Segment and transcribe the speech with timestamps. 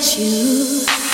[0.00, 1.07] you.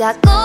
[0.00, 0.16] End.
[0.24, 0.37] She's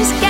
[0.00, 0.29] She's California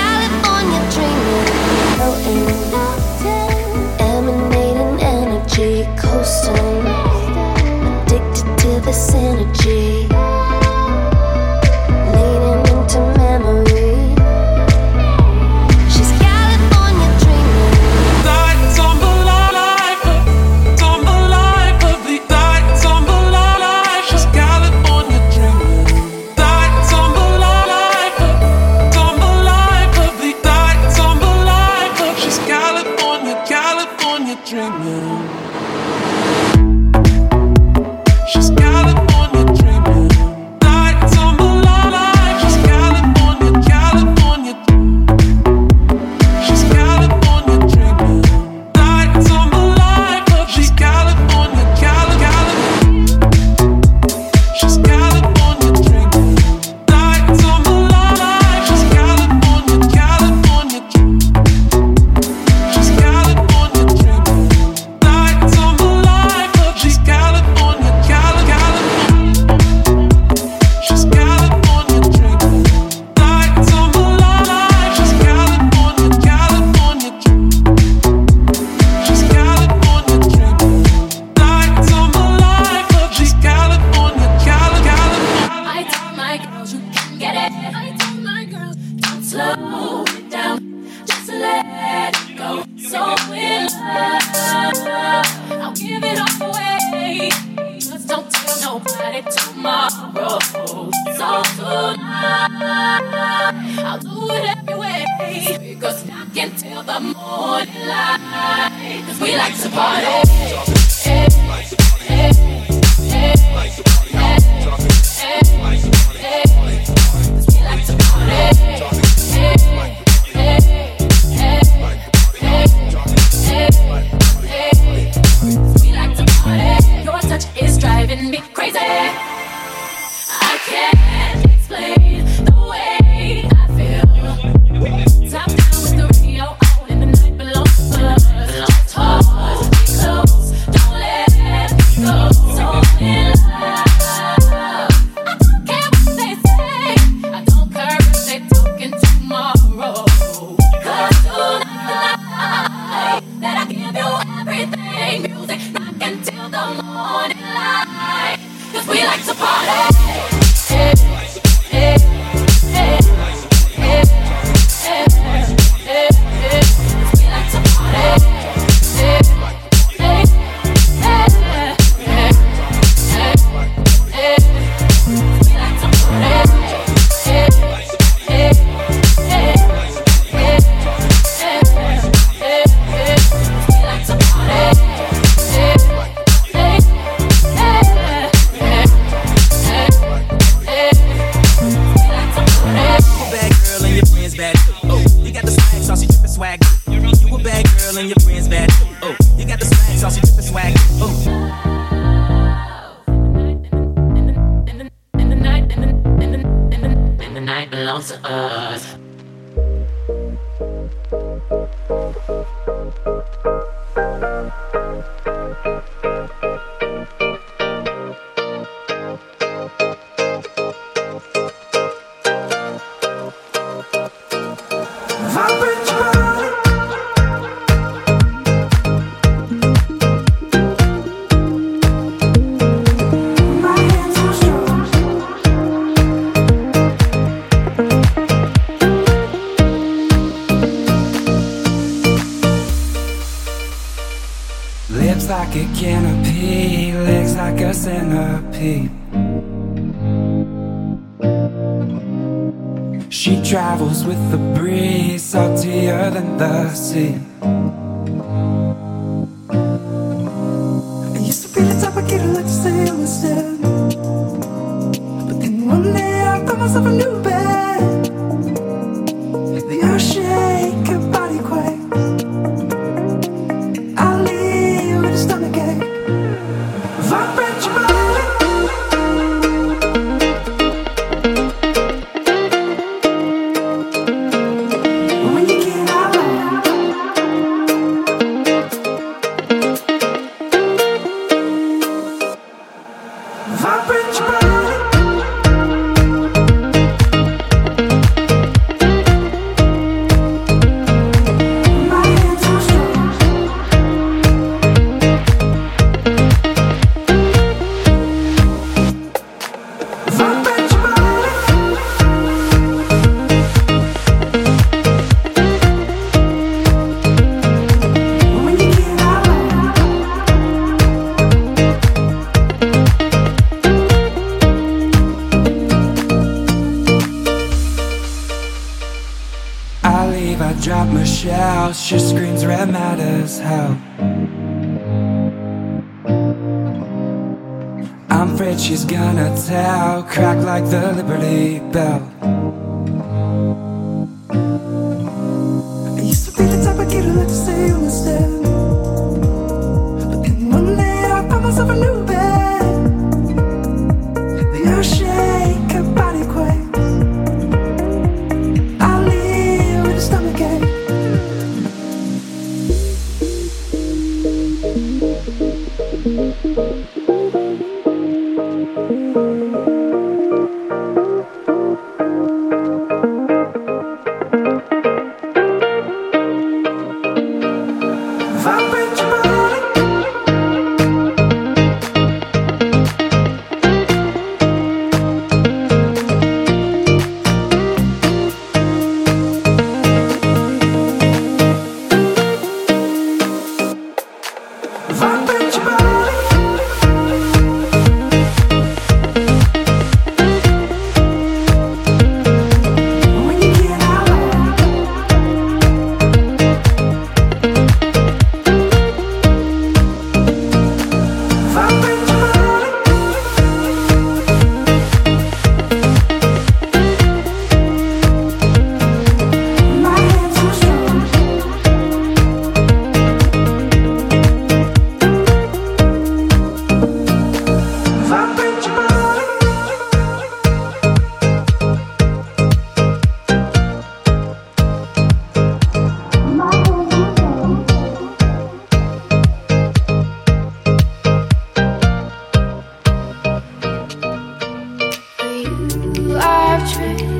[446.81, 447.10] night.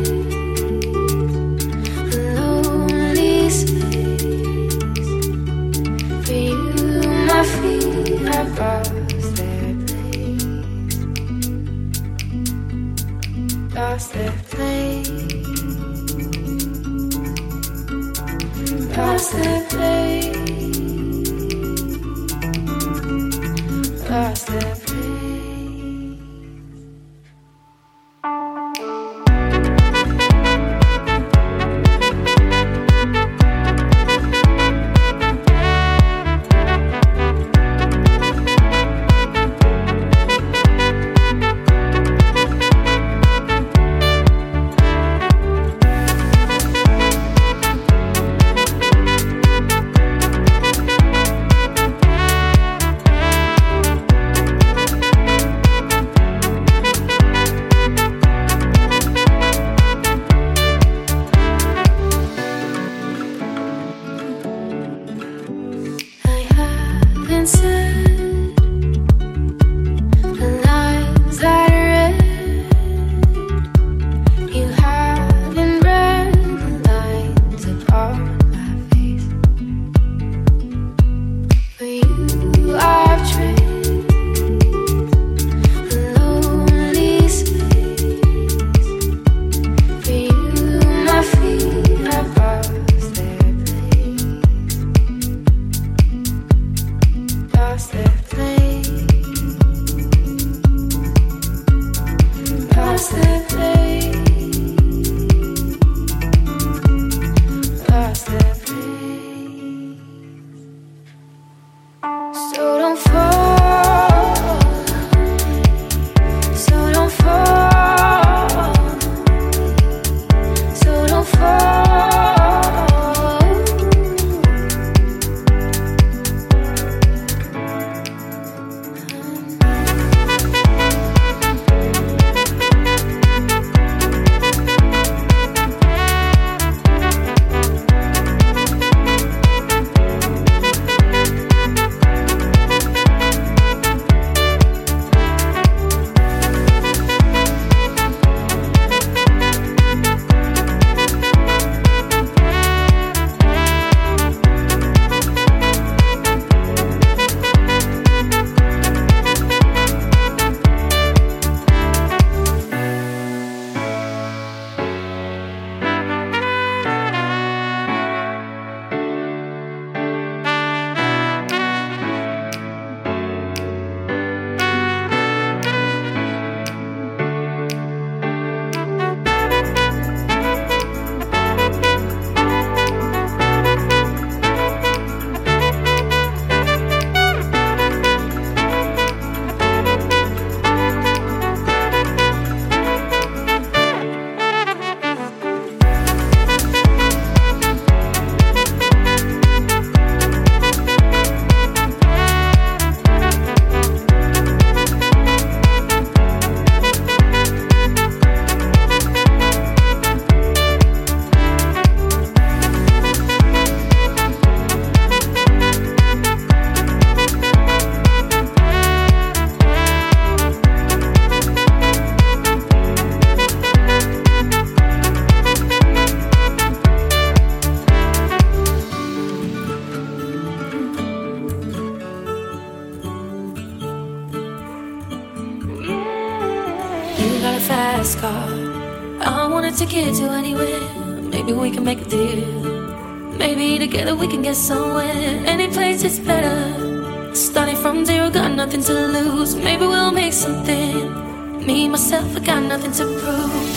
[252.94, 253.71] Someone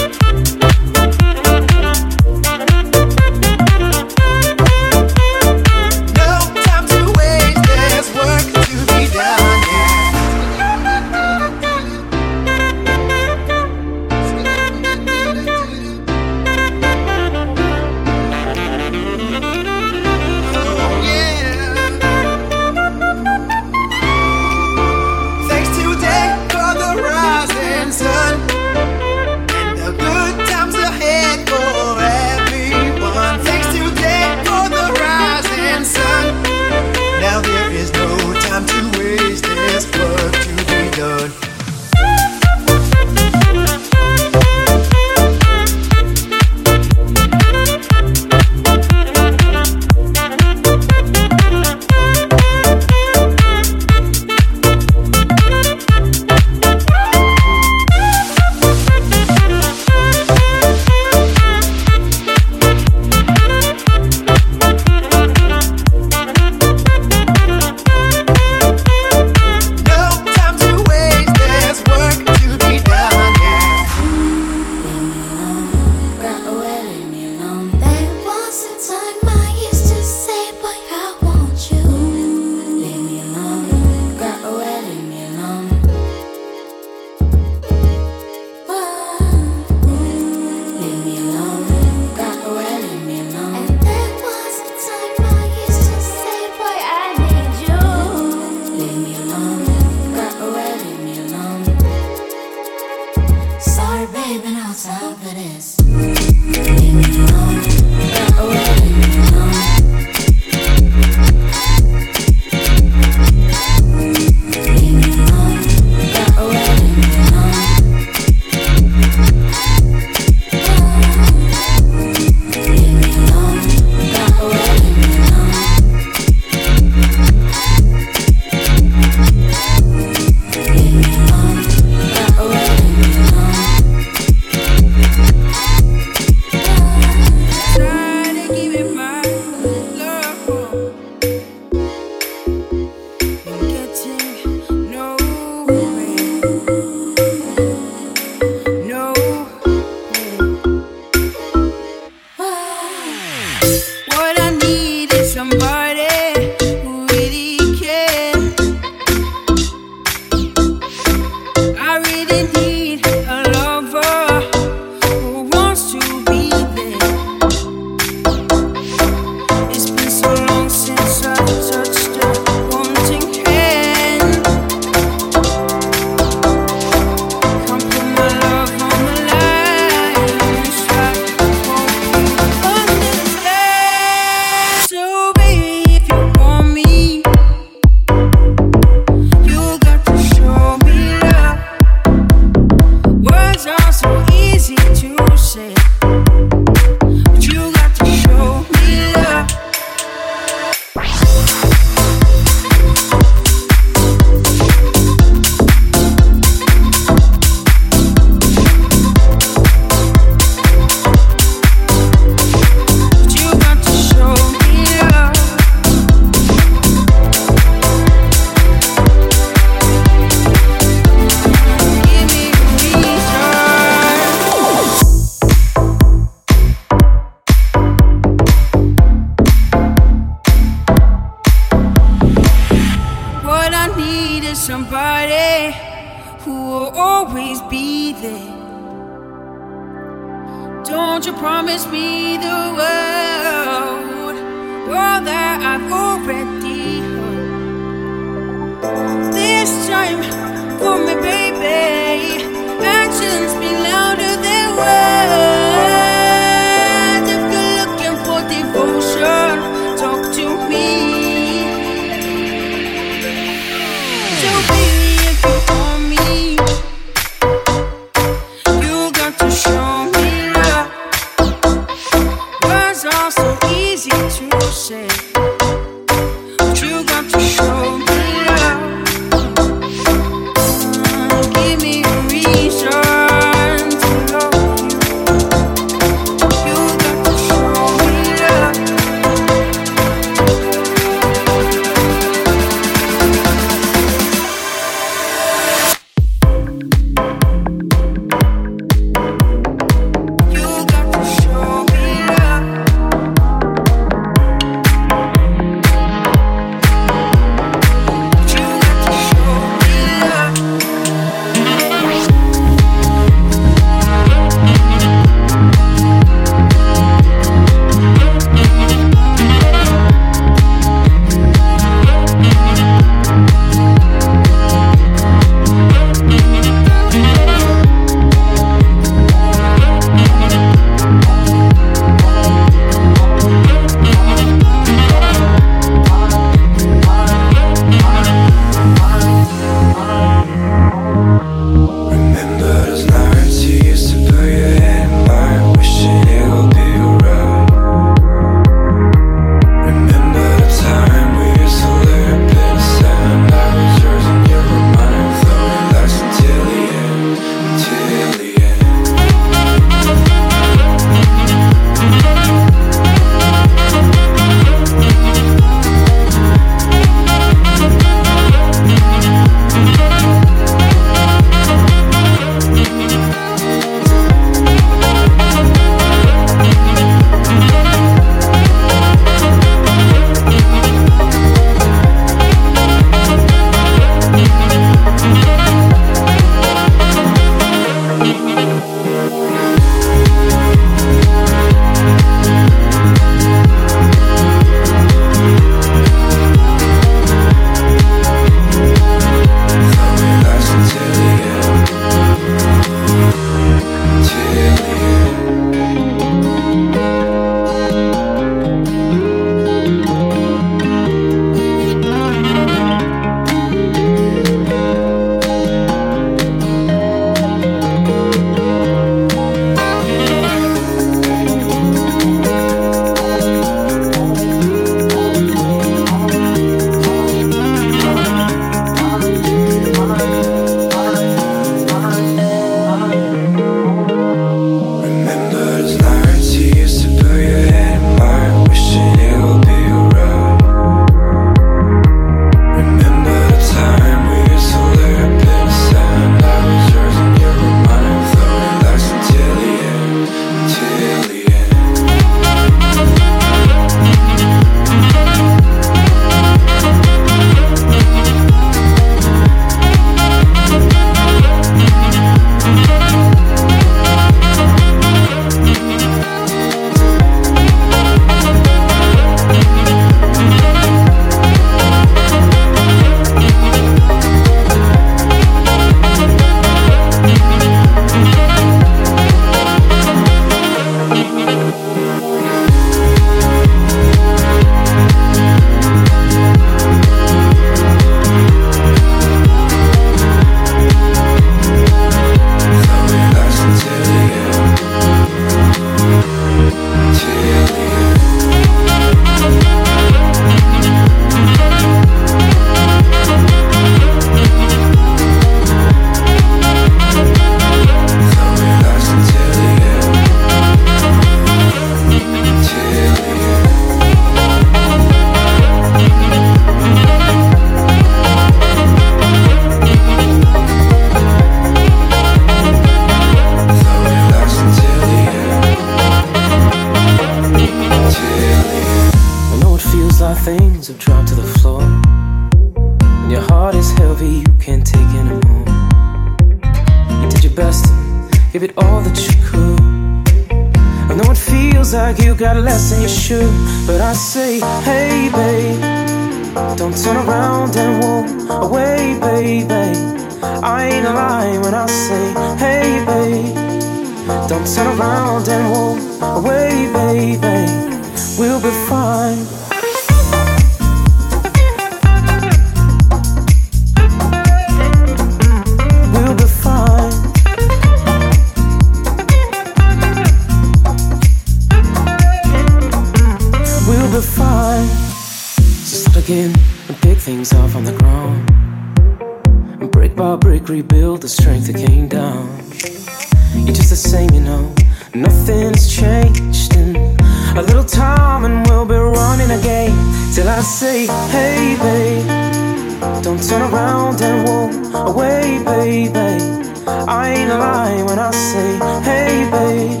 [599.02, 600.00] hey, babe.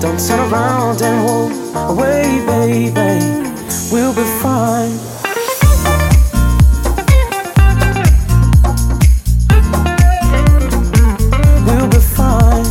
[0.00, 1.52] Don't turn around and walk
[1.90, 3.46] away, baby.
[3.92, 4.96] We'll be fine.
[11.66, 12.64] We'll be fine.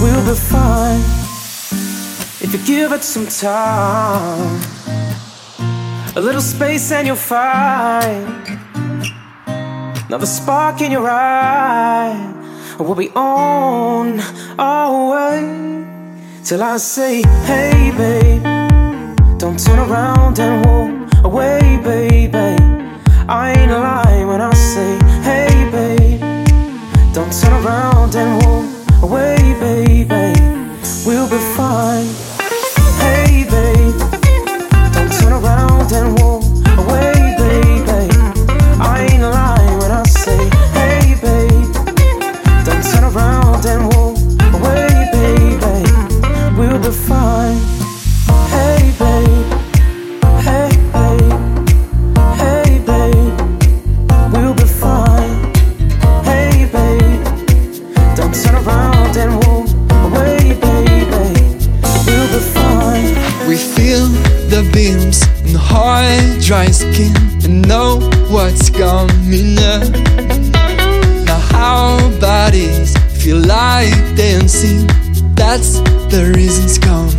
[0.00, 1.00] We'll be fine.
[2.40, 4.60] If you give it some time,
[6.16, 8.26] a little space and you'll find
[10.08, 12.32] another spark in your eye.
[12.78, 14.20] We'll be on
[14.58, 15.86] our way
[16.42, 18.42] till I say, Hey, babe,
[19.38, 22.56] don't turn around and walk away, baby.
[23.28, 26.20] I ain't lying when I say, Hey, babe,
[27.12, 28.55] don't turn around and walk
[76.16, 77.12] the reasons up.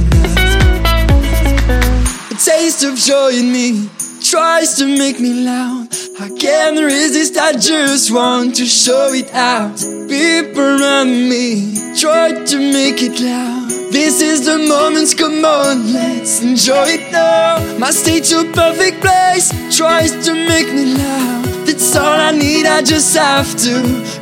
[2.31, 3.87] A taste of joy in me
[4.23, 5.87] tries to make me loud.
[6.19, 9.77] I can't resist, I just want to show it out.
[10.09, 13.69] People around me try to make it loud.
[13.91, 17.77] This is the moment, come on, let's enjoy it now.
[17.77, 21.45] My state to perfect place tries to make me loud.
[21.67, 23.73] That's all I need, I just have to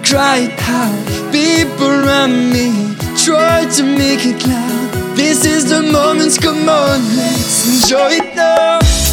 [0.03, 1.31] cry it out.
[1.31, 5.17] People around me try to make it loud.
[5.17, 9.04] This is the moment, come on, let's enjoy it now.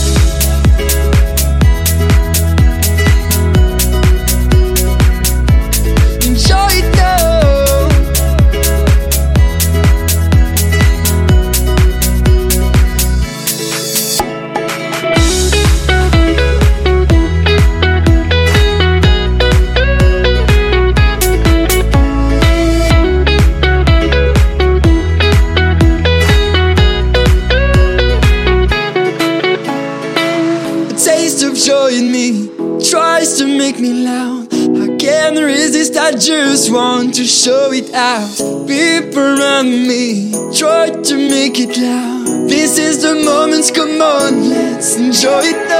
[37.95, 38.37] Out.
[38.67, 42.49] People around me try to make it loud.
[42.49, 45.72] This is the moment, come on, let's enjoy it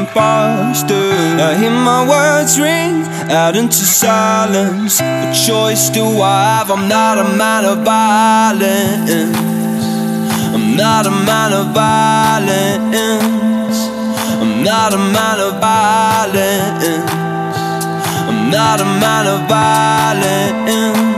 [0.00, 1.12] imposter.
[1.48, 5.00] I hear my words ring out into silence.
[5.00, 6.70] What choice do I have?
[6.70, 9.36] I'm not a man of violence.
[10.54, 13.18] I'm not a man of violence.
[14.42, 17.12] I'm not a man of violence.
[18.28, 21.17] I'm not a man of violence.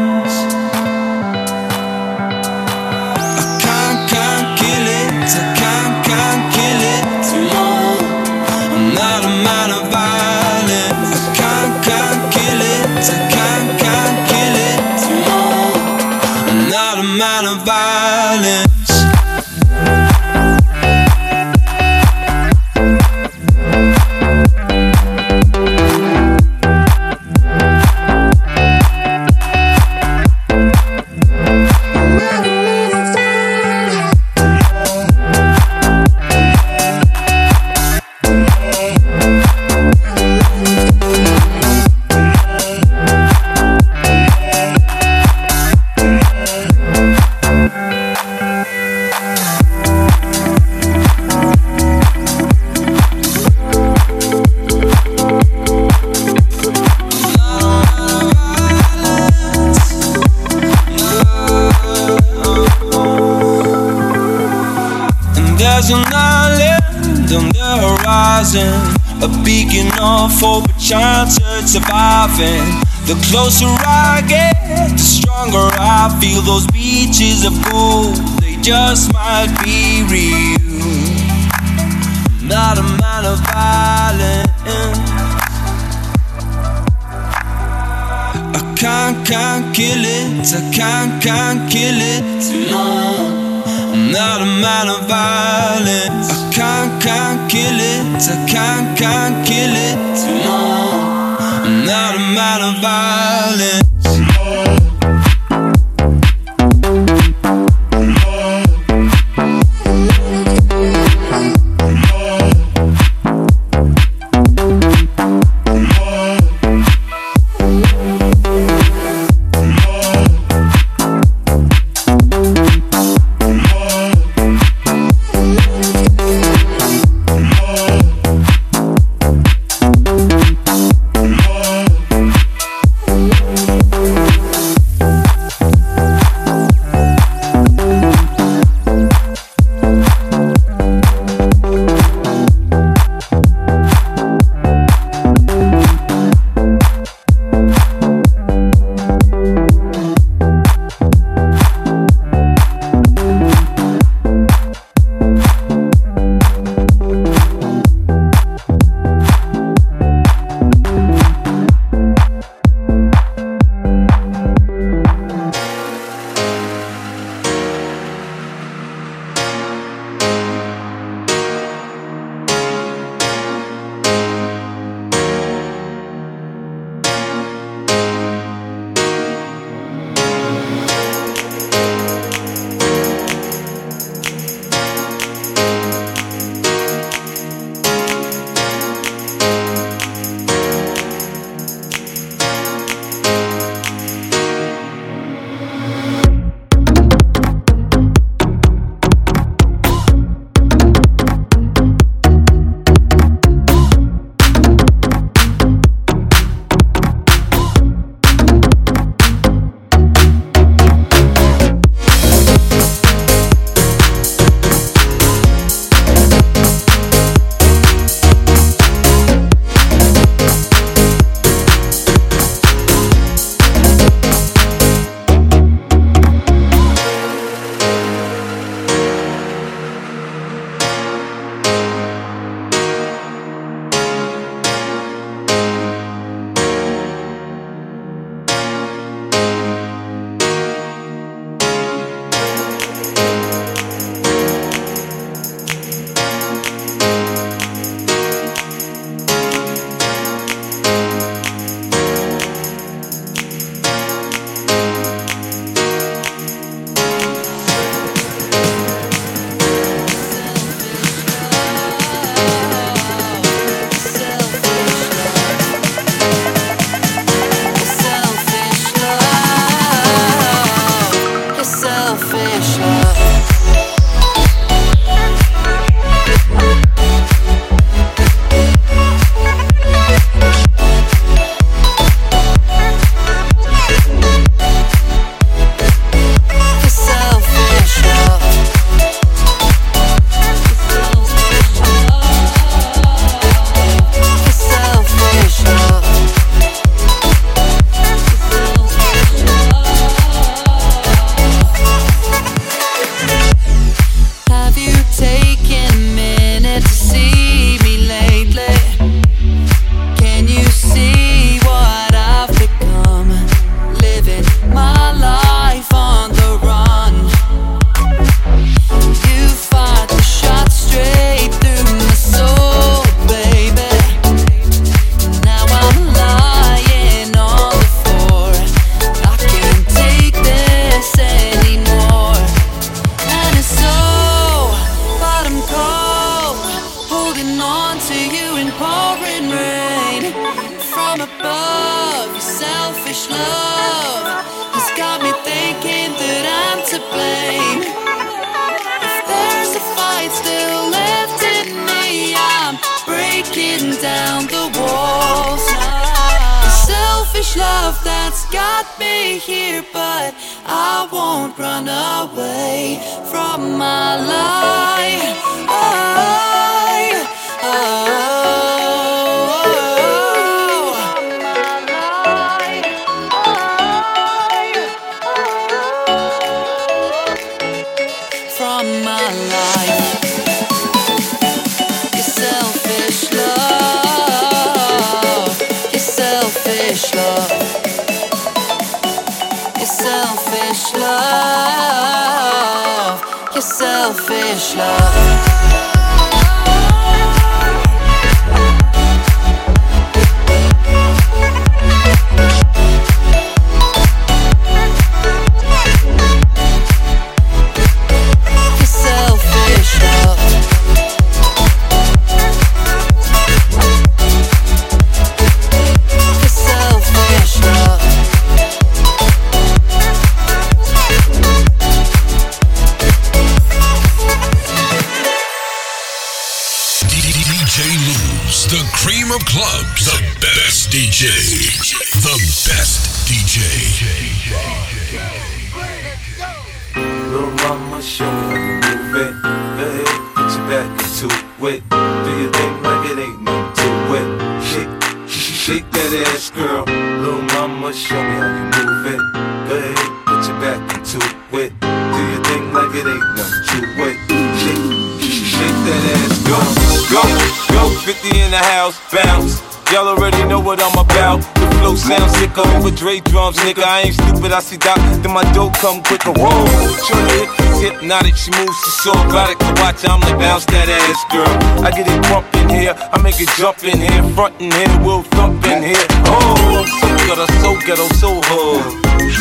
[464.70, 466.30] See Doc, then my dope come quicker.
[466.30, 466.62] Whoa,
[467.02, 470.06] shorty hip is hypnotic, she moves, she's so erotic to watch.
[470.06, 471.50] I'm like, bounce that ass, girl.
[471.82, 474.94] I get it crump in here, I make it jump in here, front in here,
[475.02, 476.06] we'll thump in here.
[476.30, 478.86] Oh, I'm so ghetto, so ghetto, so hood.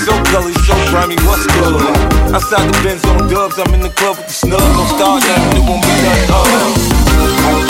[0.02, 1.78] So gully, so grimy, what's good?
[2.34, 4.66] Outside the Benz on dubs, I'm in the club with the snubs.
[4.66, 5.94] Don't start that, it won't be
[6.26, 7.66] done.
[7.66, 7.69] Uh.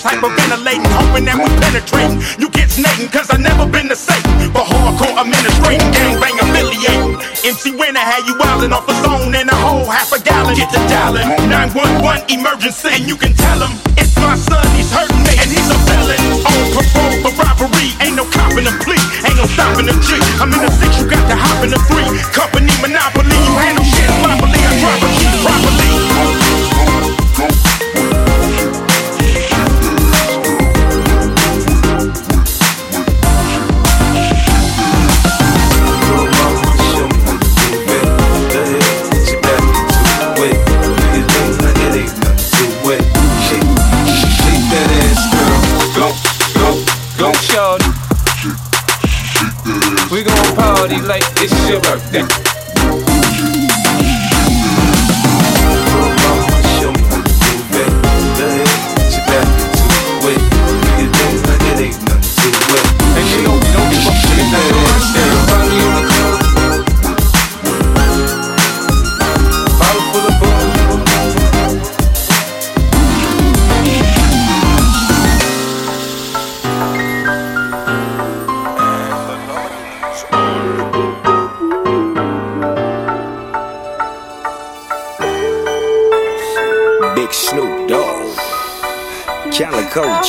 [0.00, 2.12] Bitch hyperventilating, hoping that we penetrate.
[2.40, 4.24] You get snaking, cause I never been the same.
[4.52, 7.20] But hardcore administrating, gangbang affiliating.
[7.44, 10.56] MC Winner had you wildin' off a zone and a whole half a gallon.
[10.56, 15.20] Get the dialing, 911 emergency And you can tell him, it's my son, he's hurting
[15.24, 19.36] me And he's a felon, on parole for robbery Ain't no copping a plea, ain't
[19.36, 20.16] no stopping G.
[20.40, 21.80] I'm in the six, you got to hop in the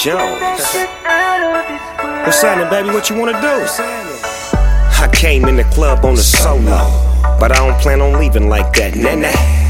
[0.02, 0.42] Jones.
[2.26, 2.90] What's happening, baby?
[2.90, 3.68] What you wanna do?
[4.98, 6.90] I came in the club on the solo,
[7.40, 8.96] but I don't plan on leaving like that.
[8.96, 9.30] Nah, nah.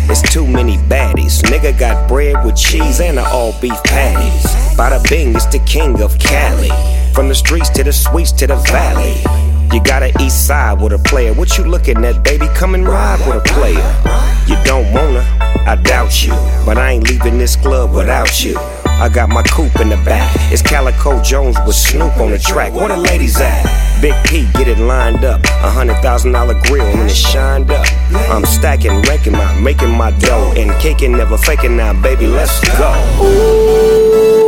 [0.10, 1.42] It's too many baddies.
[1.42, 4.46] Nigga got bread with cheese and a all beef patties.
[4.78, 6.70] Bada bing, it's the king of Cali.
[7.14, 9.18] From the streets to the suites to the valley.
[9.76, 11.34] You got a east side with a player.
[11.34, 12.48] What you looking at, baby?
[12.56, 13.84] Come and ride with a player.
[14.48, 15.26] You don't wanna,
[15.68, 16.32] I doubt you.
[16.66, 18.58] But I ain't leaving this club without you.
[19.02, 20.32] I got my coupe in the back.
[20.54, 22.72] It's Calico Jones with Snoop on the track.
[22.72, 23.64] Where the ladies at?
[24.00, 25.44] Big P, get it lined up.
[25.44, 27.88] A hundred thousand dollar grill and it's shined up.
[28.30, 30.54] I'm stacking, ranking my, making my dough.
[30.56, 32.94] And caking, never faking now, baby, let's go.
[33.20, 34.41] baby.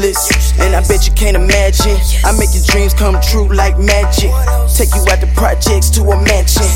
[0.00, 1.96] Useless, and I bet you can't imagine.
[2.24, 4.30] I make your dreams come true like magic.
[4.74, 6.66] Take you out the projects to a mansion,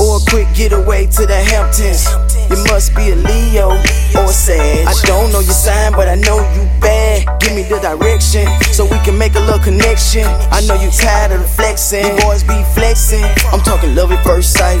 [0.00, 2.06] or a quick getaway to the Hamptons.
[2.50, 3.70] You must be a Leo
[4.18, 4.86] or a Sag.
[4.86, 7.40] I don't know your sign, but I know you bad.
[7.40, 10.24] Give me the direction so we can make a little connection.
[10.50, 12.04] I know you tired of the flexing.
[12.04, 13.24] You boys be flexing.
[13.52, 14.80] I'm talking love at first sight.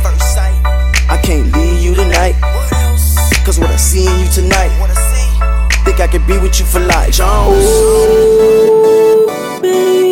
[1.08, 2.34] I can't leave you tonight.
[3.44, 4.70] Cause what I see in you tonight.
[5.84, 7.12] Think I could be with you for life.
[7.12, 7.66] Jones.
[9.60, 10.11] baby.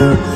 [0.00, 0.27] Last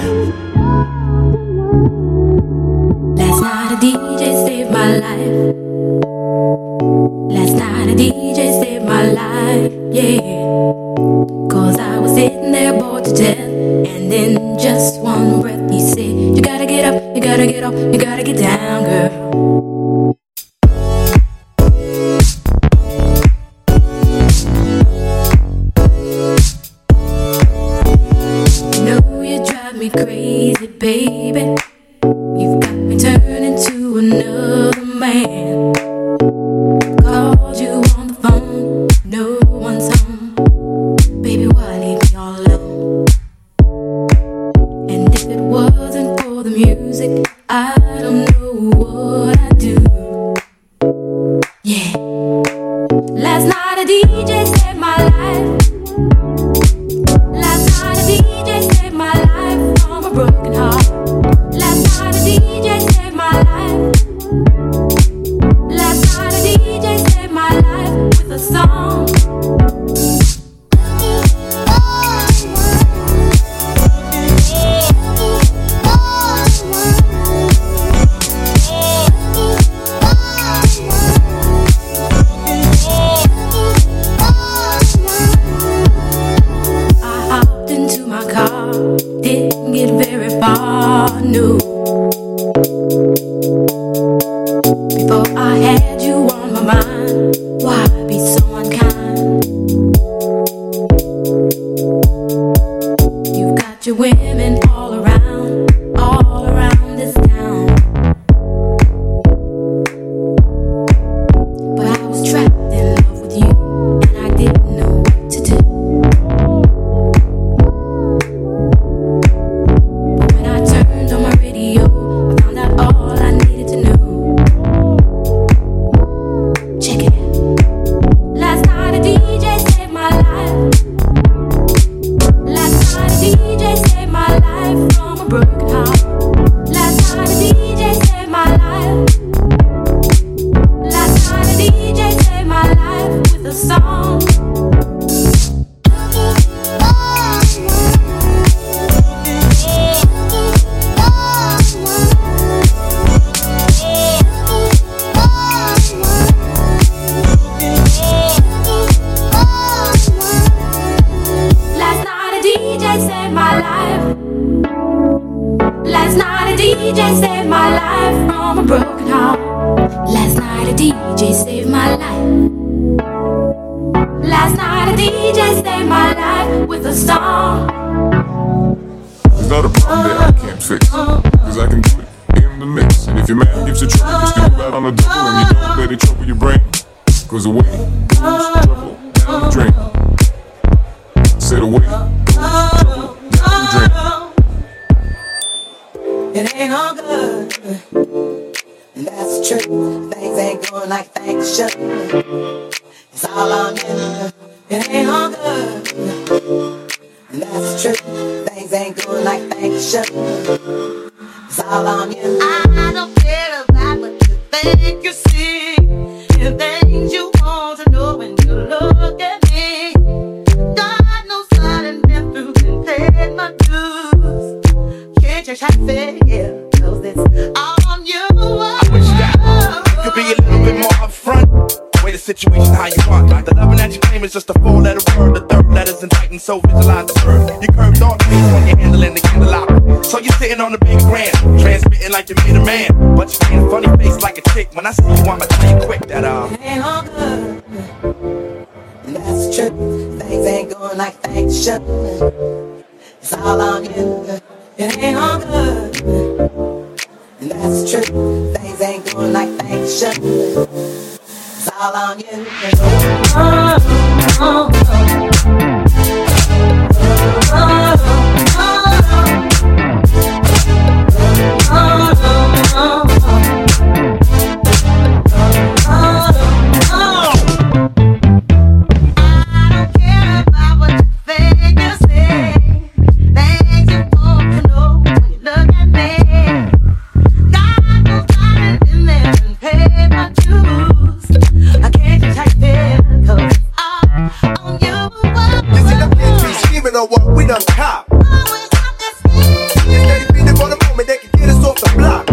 [297.26, 298.06] we done cop.
[298.10, 302.26] It's steady feeding for the moment, they can get us off the block.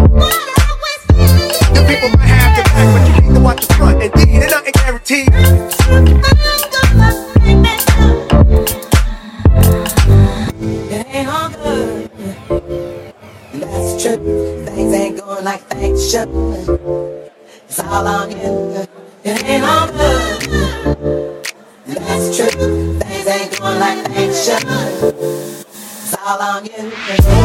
[1.73, 4.01] The people might have your back, but you need to watch the front.
[4.03, 5.29] Indeed, and nothing guaranteed.
[10.91, 12.09] It ain't all good.
[13.53, 14.65] That's true.
[14.65, 16.29] Things ain't going like they should.
[17.67, 18.38] It's all on you.
[26.77, 27.38] again.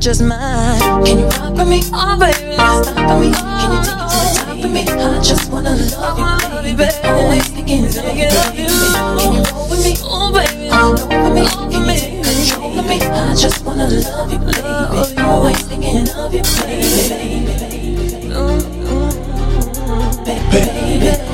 [0.00, 1.04] Just mine.
[1.04, 1.82] Can you rock with me?
[1.92, 3.32] Oh, baby, stop me.
[3.32, 4.82] Can you take it to the top with me?
[4.86, 6.18] I just wanna love
[6.66, 6.90] you, baby.
[7.04, 8.28] Always thinking of you.
[8.28, 9.96] Can you roll with me?
[10.02, 11.44] Oh, baby, roll with me.
[11.70, 12.96] Can you take control of me?
[13.00, 15.22] I just wanna love you, baby.
[15.22, 17.58] Always thinking of you, baby.
[20.24, 21.27] Baby, baby.